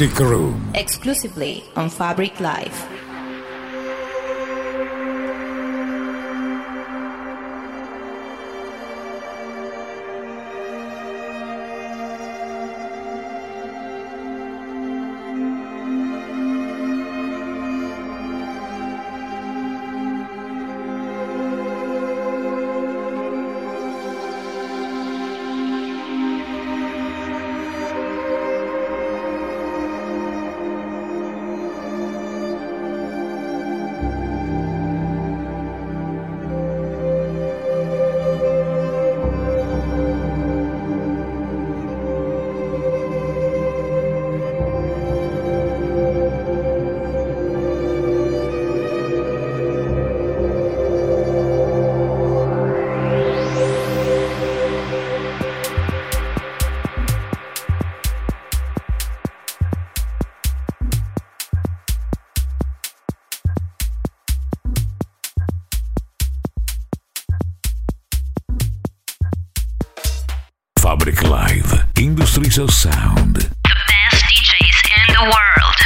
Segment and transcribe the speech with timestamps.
[0.00, 0.72] Room.
[0.74, 2.93] exclusively on Fabric Live.
[72.56, 73.34] Of Sound.
[73.34, 75.78] The best DJs in the world.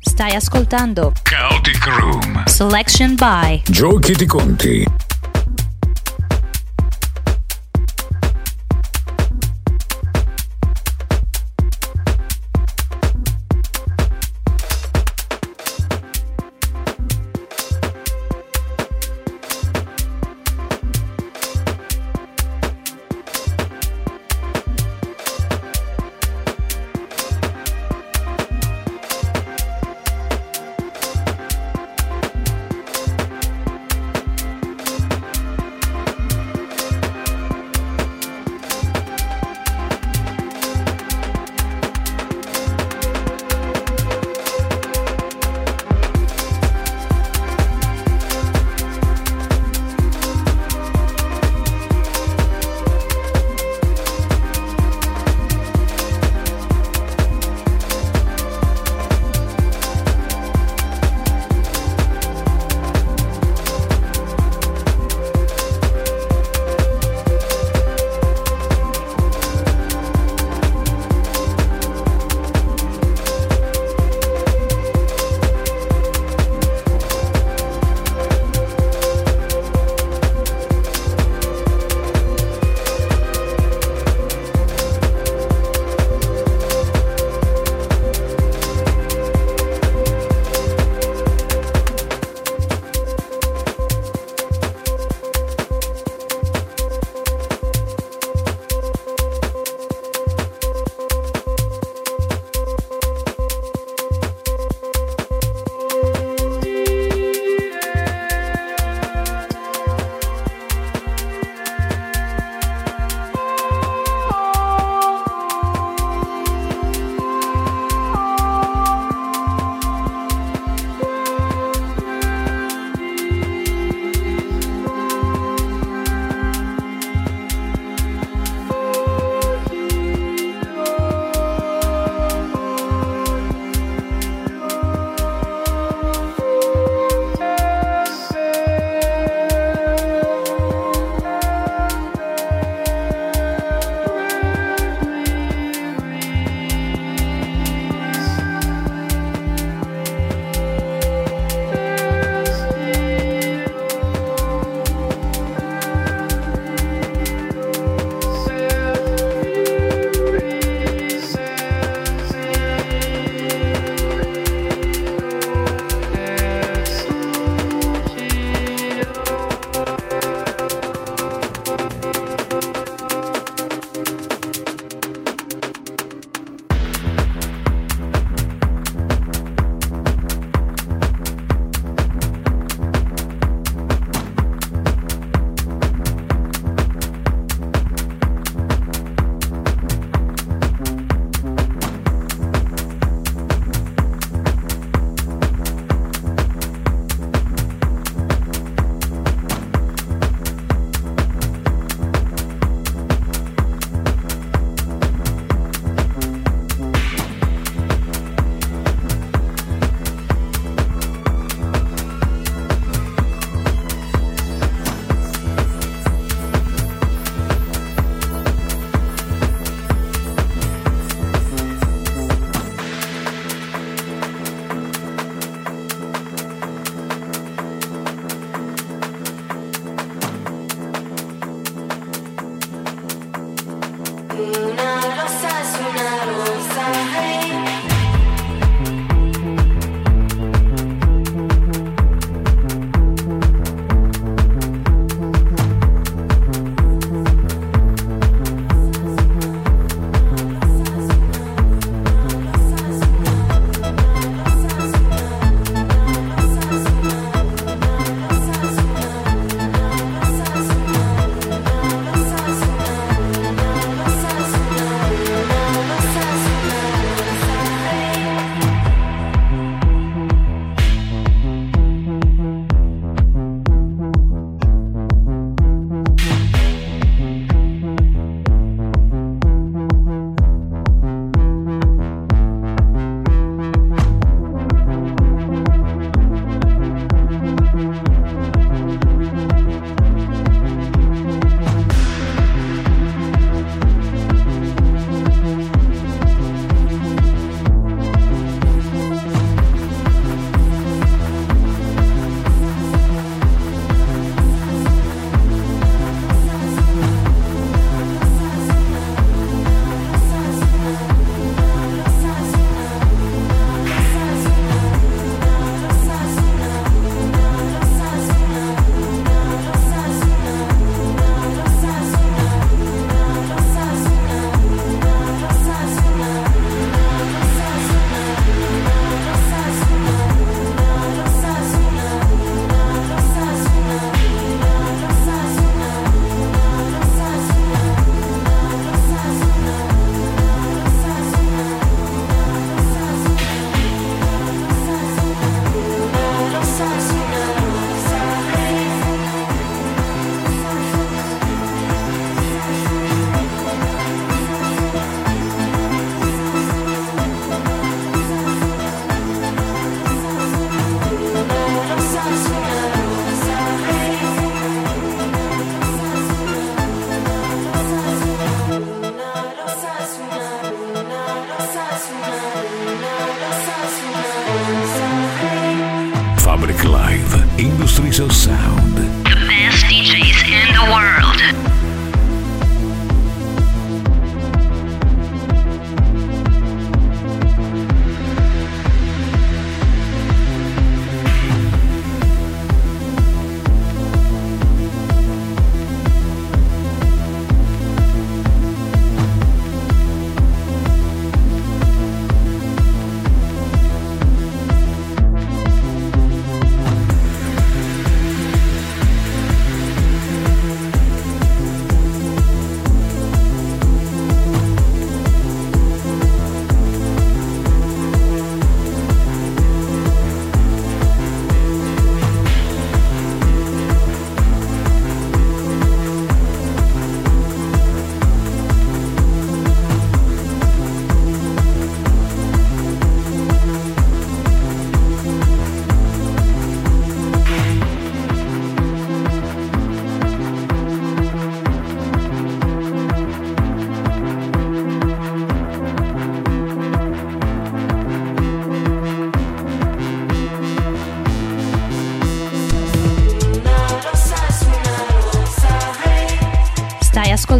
[0.00, 2.42] Stai ascoltando Chaotic Room.
[2.46, 4.87] Selection by Joe Kitty Conti.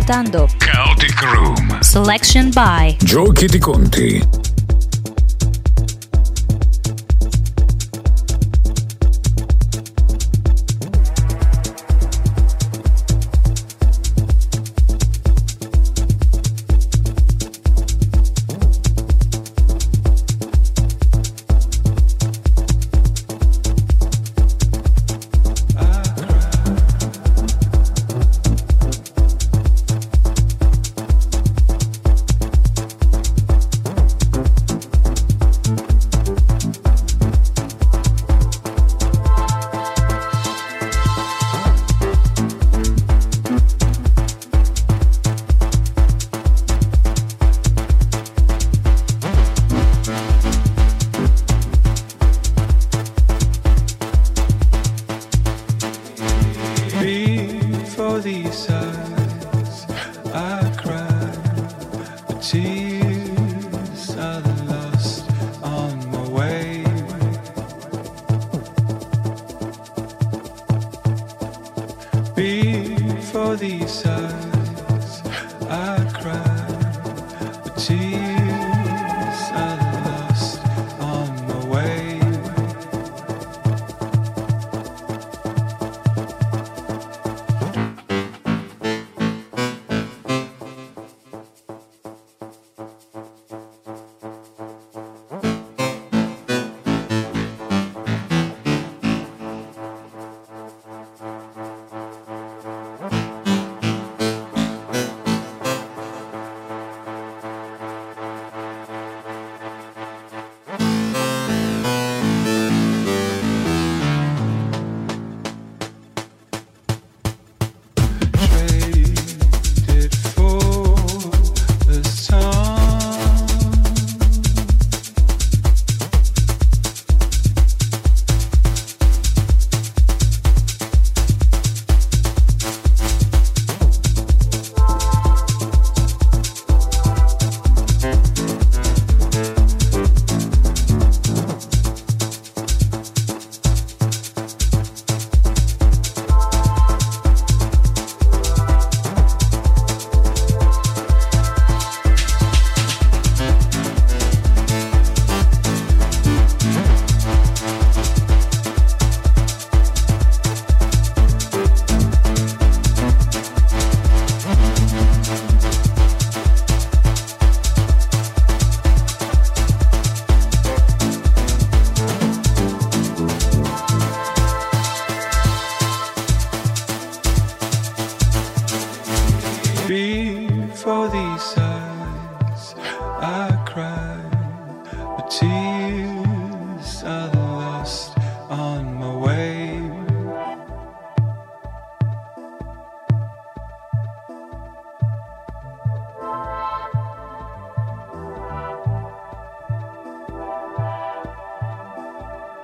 [0.08, 1.80] ascoltando Chaotic Room.
[1.82, 4.47] Selection by Giochi di Conti.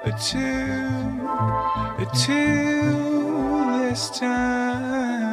[0.05, 0.91] until,
[1.99, 5.24] until this time.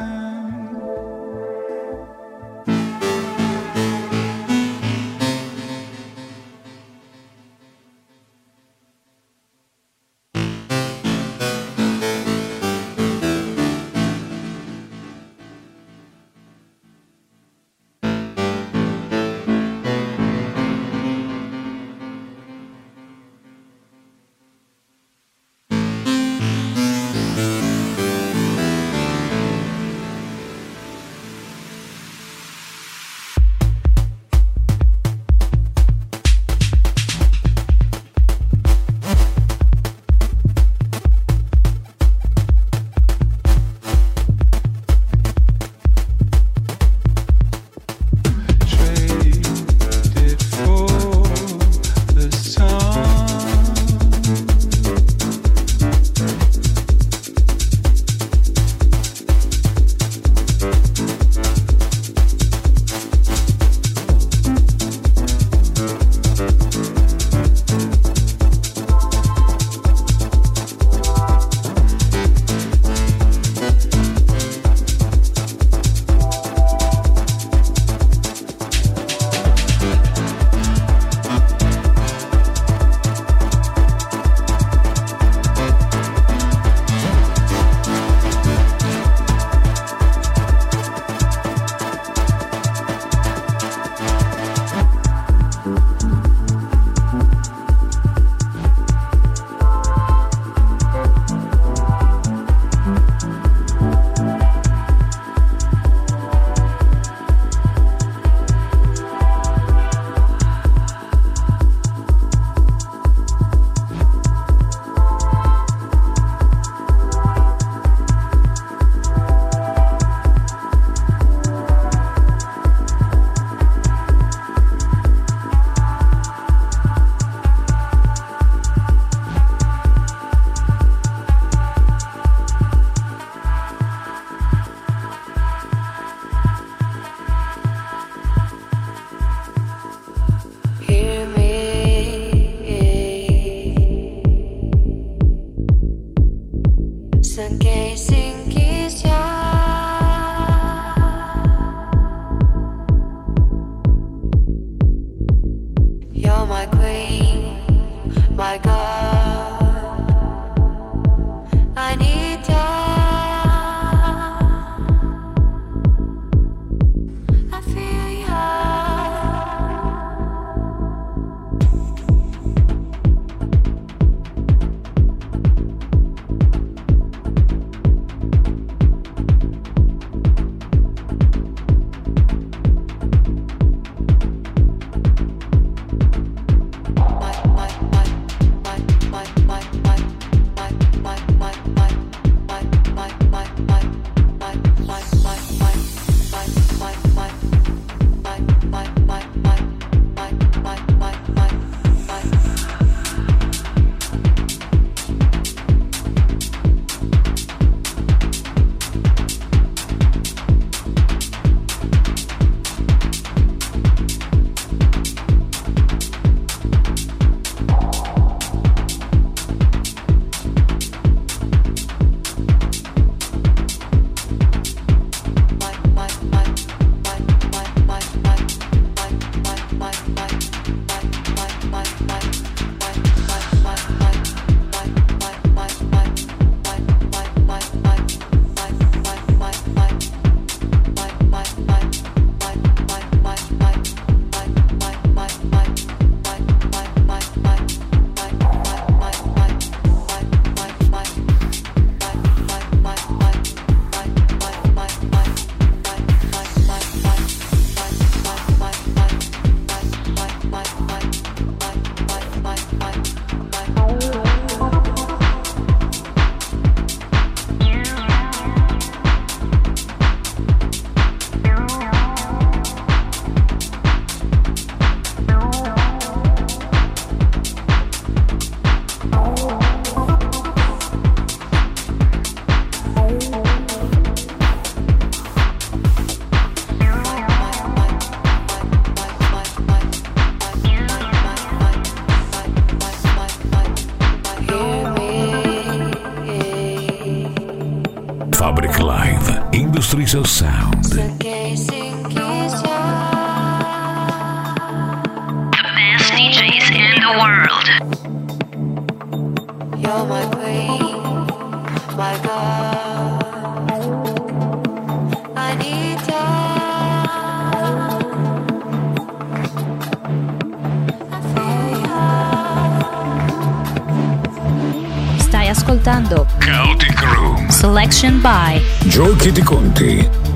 [325.82, 327.48] Ascoltando Chaotic Room.
[327.48, 330.31] Selection by Giochi di conti.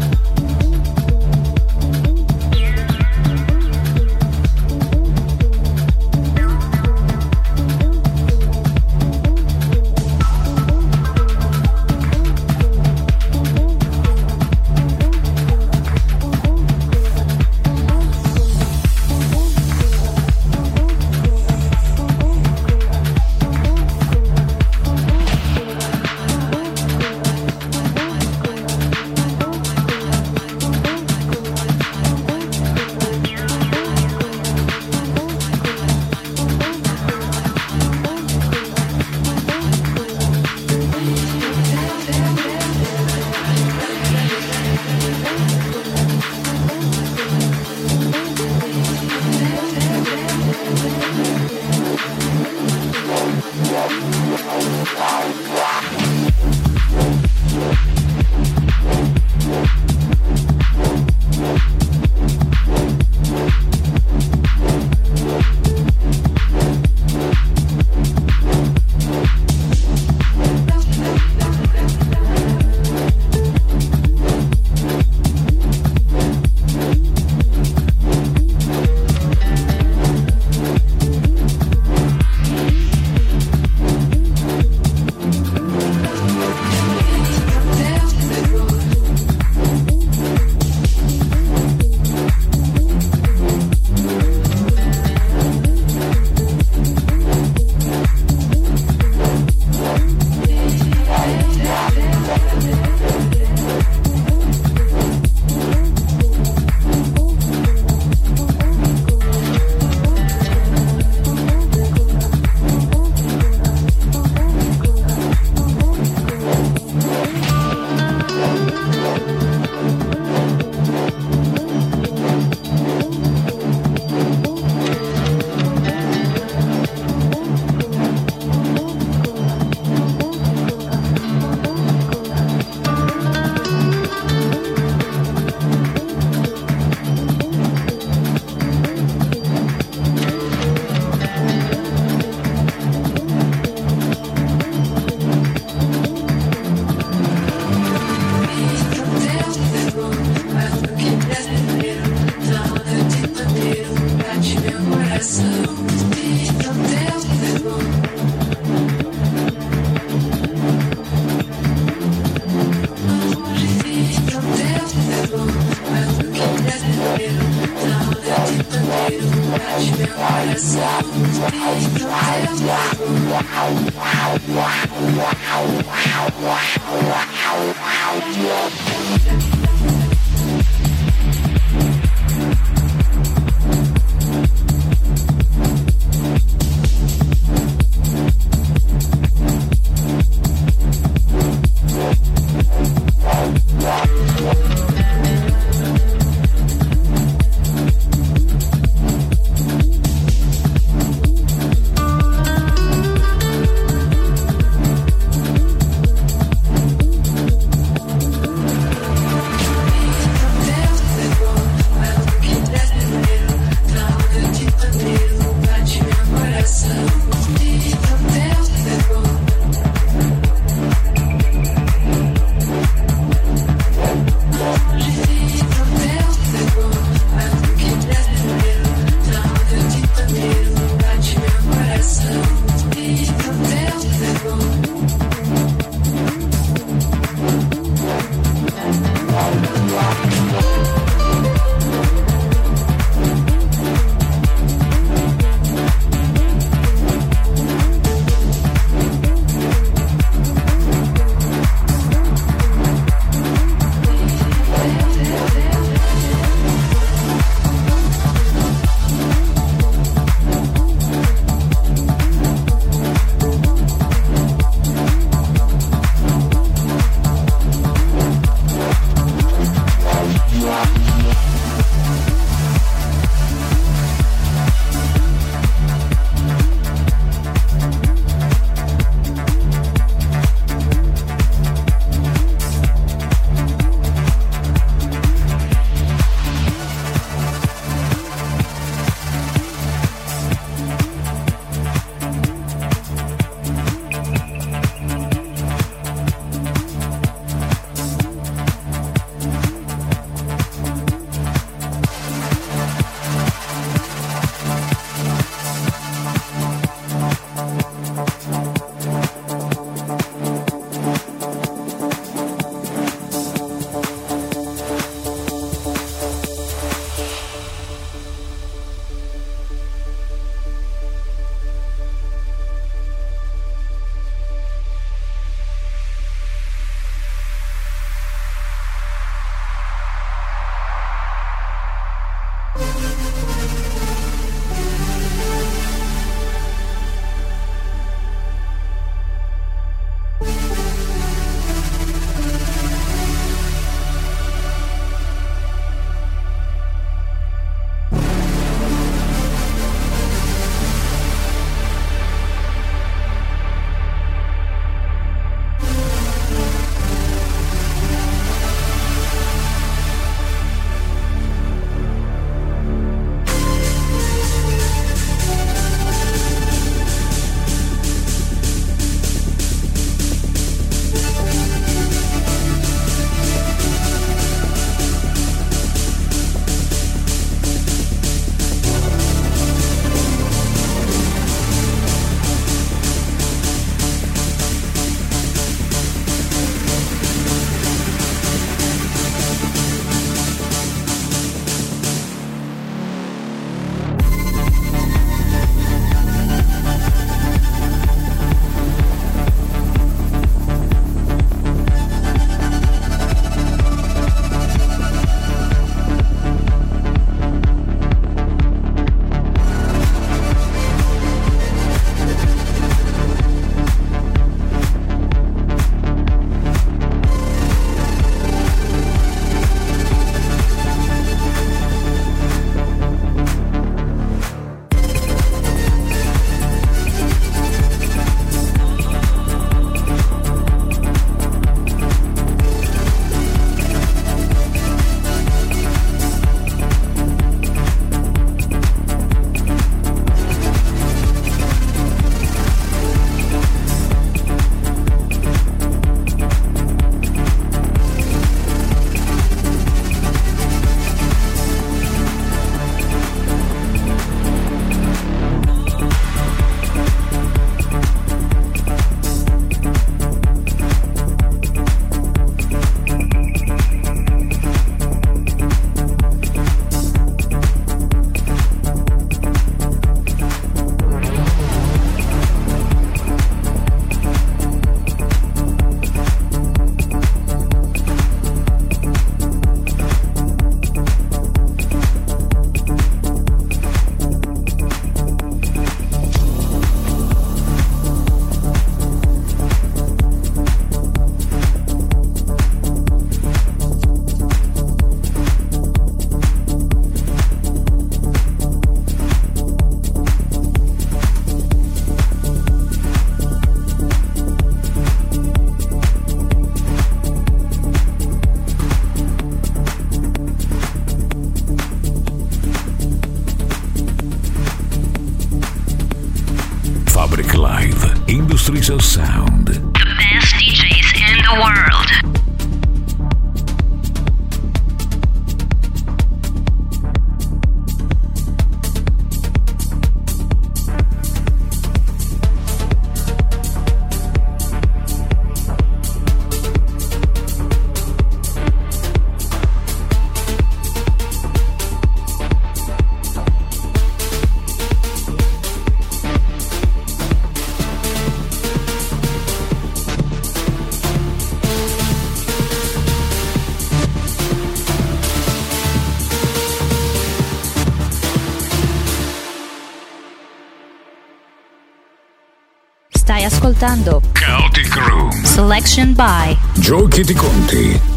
[563.76, 565.30] Ascoltando Chaotic Room.
[565.44, 568.15] Selection by Giochi di conti.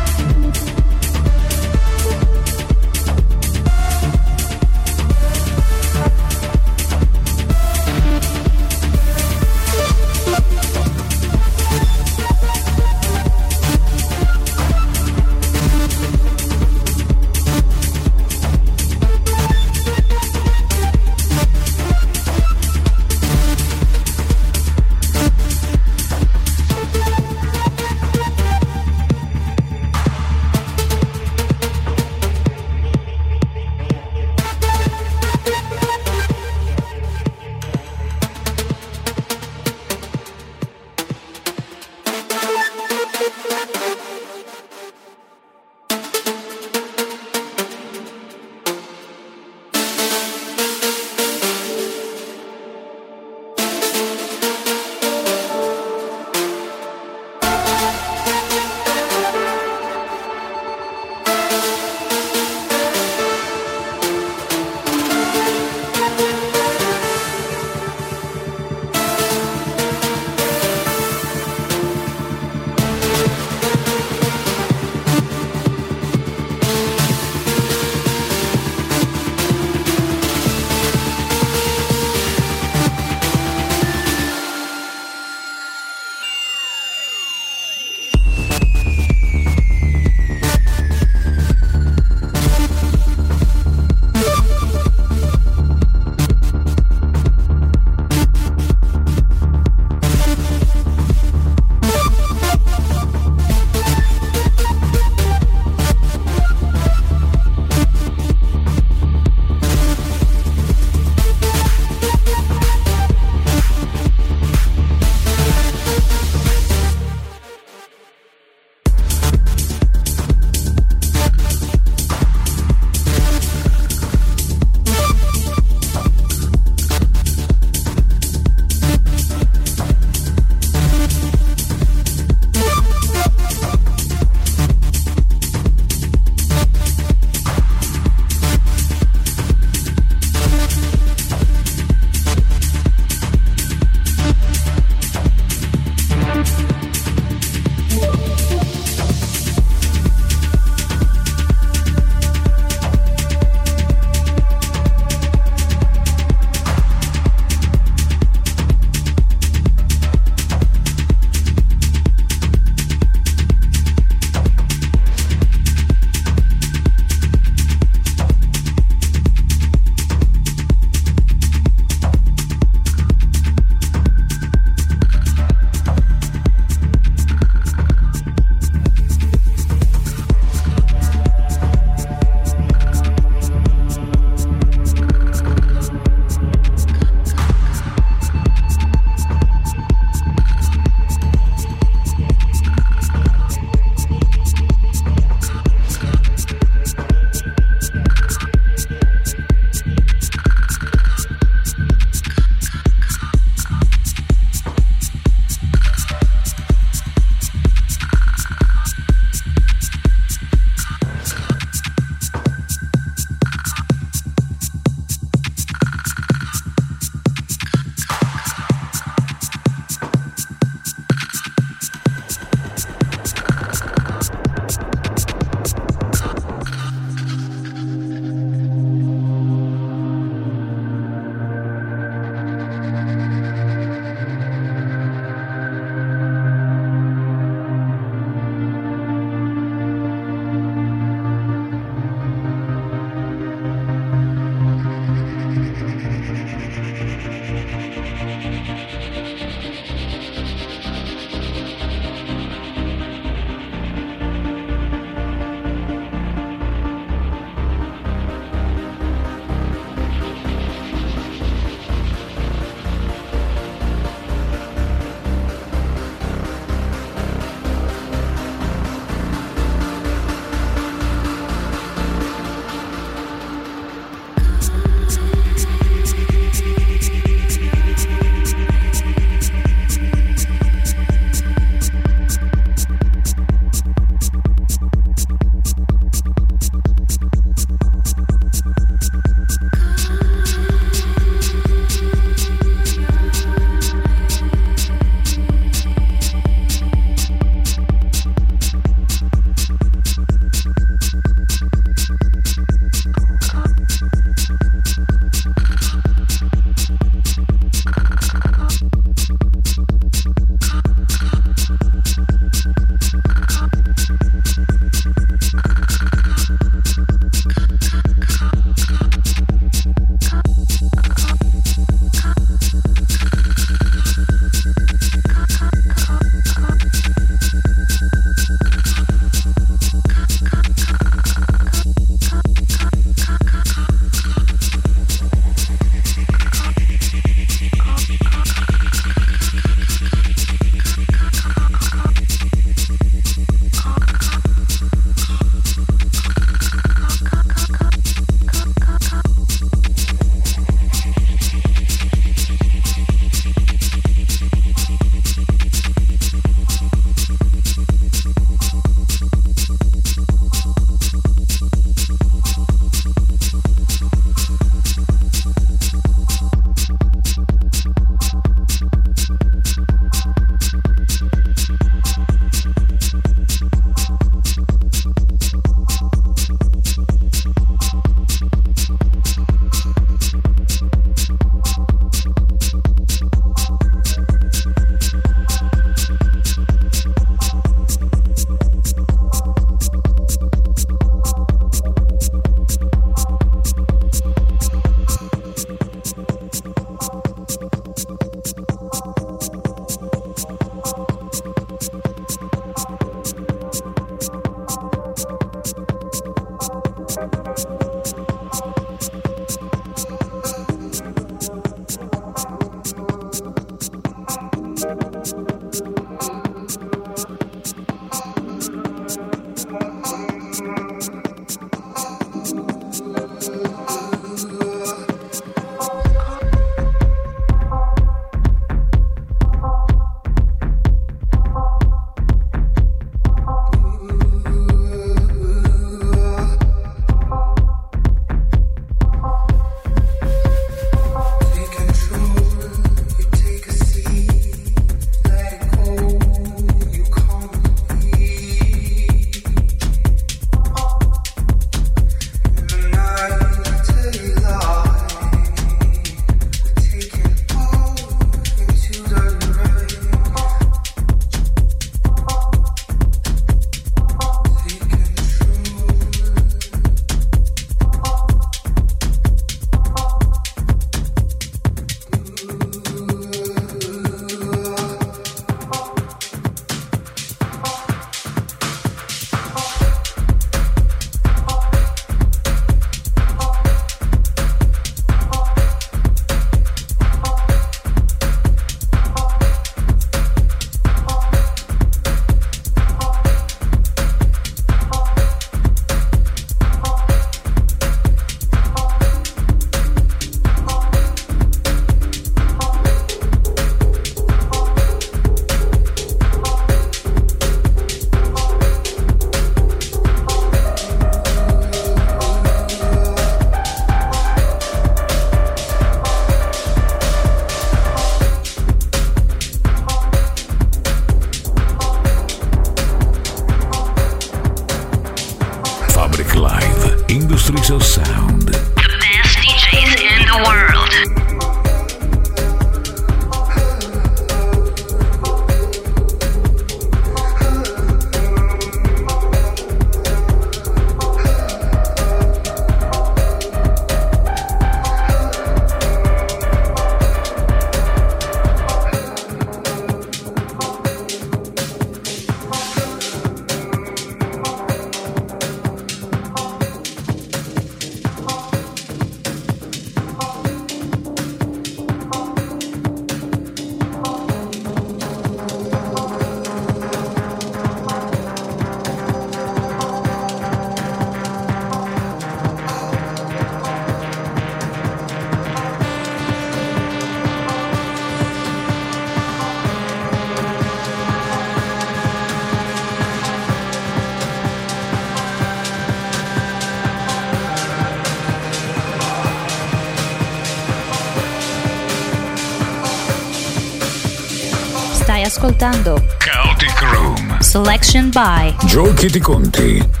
[595.41, 597.41] Ascoltando Chaotic Room.
[597.41, 600.00] Selection by Joe Kitty Conti.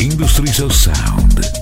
[0.00, 1.59] Industrial Sound.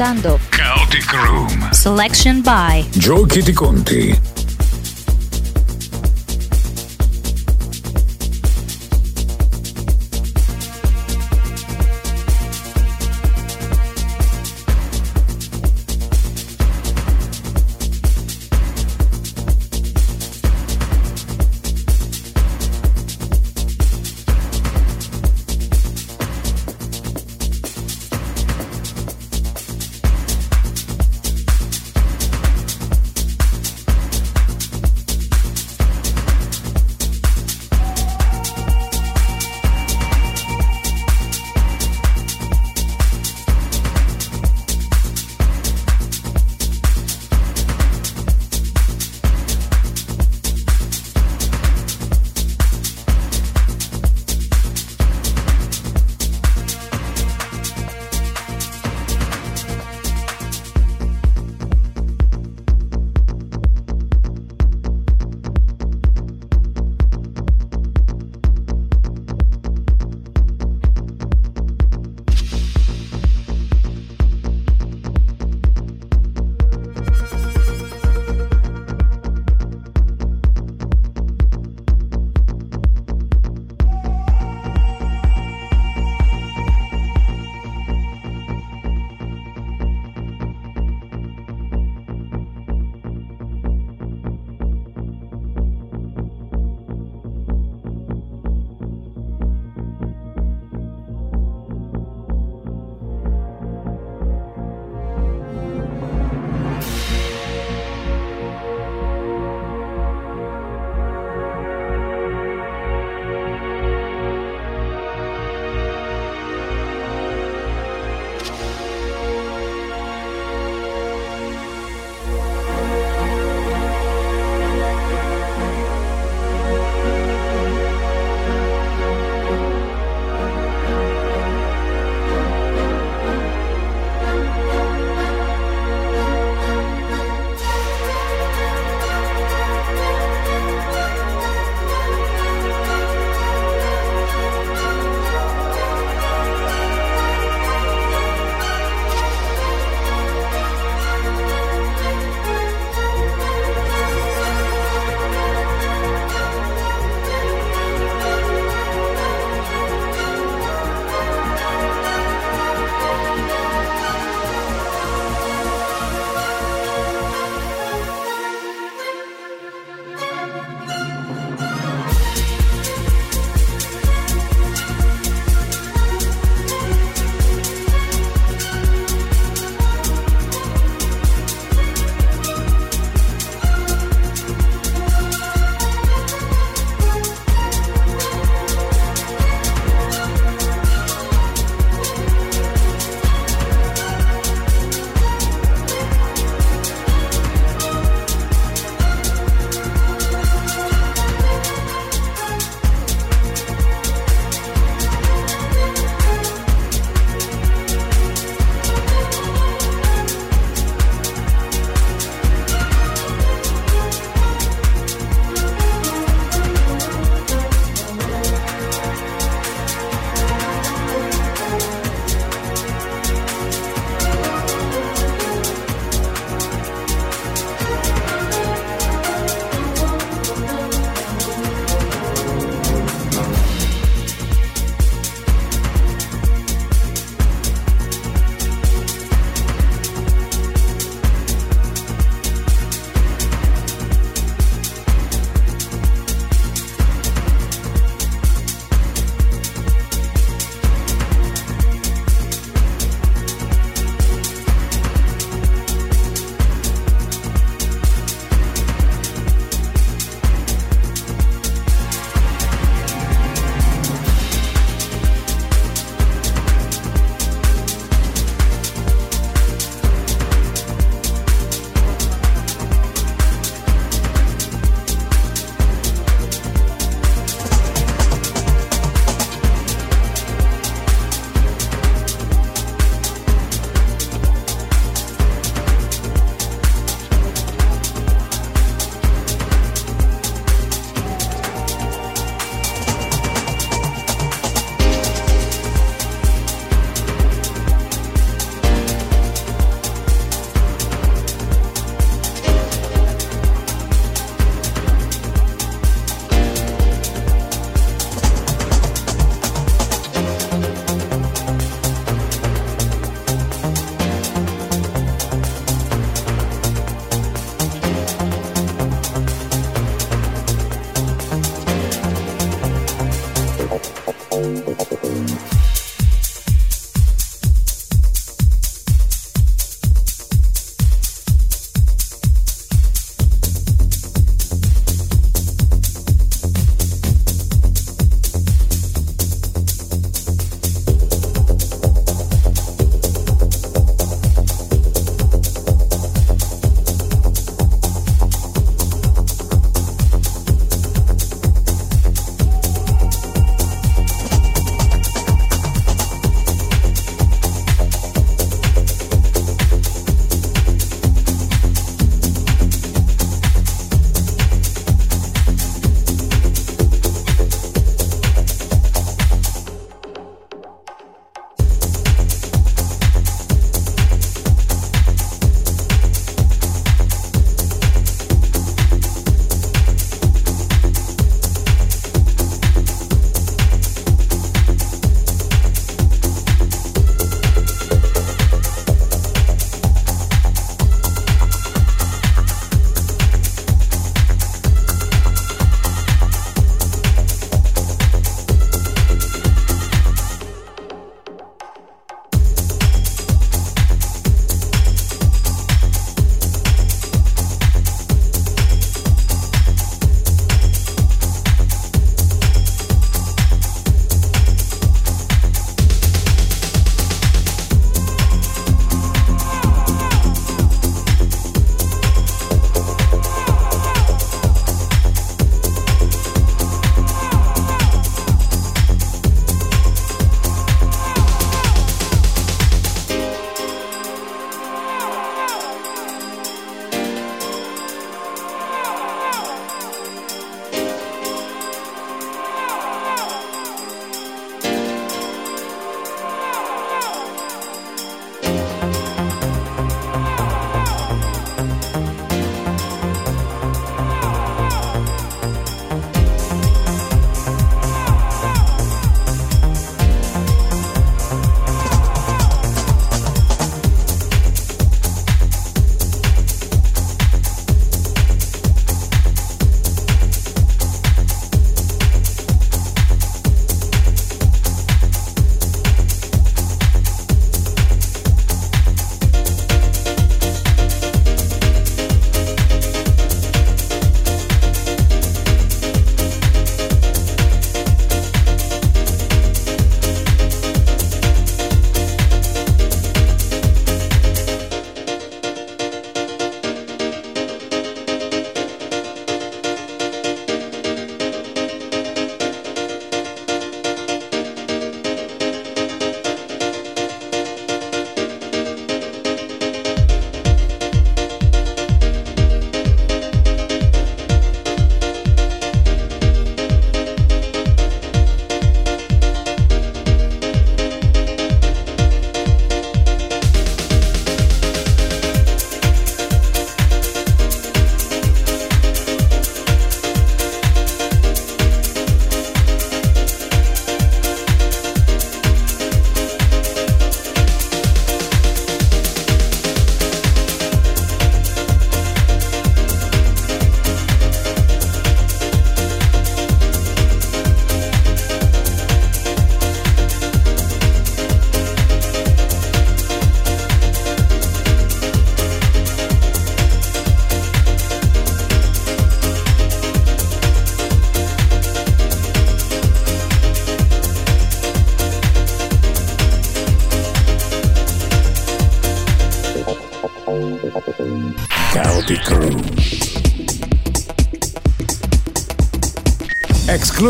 [0.00, 1.72] Ascoltando Chaotic Room.
[1.72, 4.19] Selection by Joe Kitty Conti.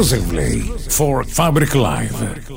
[0.00, 2.49] Exclusively for Fabric Live.